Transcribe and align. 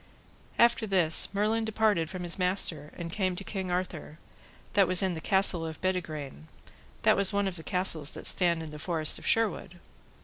After 0.57 0.87
this 0.87 1.31
Merlin 1.31 1.63
departed 1.63 2.09
from 2.09 2.23
his 2.23 2.39
master 2.39 2.91
and 2.97 3.11
came 3.13 3.35
to 3.35 3.43
King 3.43 3.69
Arthur, 3.69 4.17
that 4.73 4.87
was 4.87 5.03
in 5.03 5.13
the 5.13 5.21
castle 5.21 5.63
of 5.63 5.79
Bedegraine, 5.79 6.47
that 7.03 7.15
was 7.15 7.31
one 7.31 7.47
of 7.47 7.55
the 7.55 7.61
castles 7.61 8.09
that 8.13 8.25
stand 8.25 8.63
in 8.63 8.71
the 8.71 8.79
forest 8.79 9.19
of 9.19 9.27
Sherwood. 9.27 9.79